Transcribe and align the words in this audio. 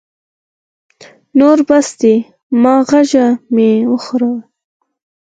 نور 1.37 1.57
بس 1.67 1.87
دی، 1.99 2.15
ماغزه 2.63 3.25
مي 3.53 3.69
مه 3.89 3.97
خوره! 4.03 4.31